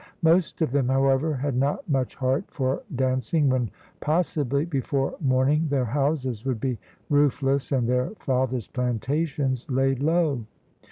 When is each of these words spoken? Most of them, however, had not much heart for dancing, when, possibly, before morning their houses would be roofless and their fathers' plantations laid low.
Most 0.23 0.63
of 0.63 0.71
them, 0.71 0.87
however, 0.89 1.35
had 1.35 1.55
not 1.55 1.87
much 1.87 2.15
heart 2.15 2.45
for 2.47 2.81
dancing, 2.95 3.49
when, 3.49 3.69
possibly, 3.99 4.65
before 4.65 5.13
morning 5.21 5.67
their 5.69 5.85
houses 5.85 6.43
would 6.43 6.59
be 6.59 6.79
roofless 7.11 7.71
and 7.71 7.87
their 7.87 8.09
fathers' 8.17 8.67
plantations 8.67 9.69
laid 9.69 9.99
low. 10.01 10.43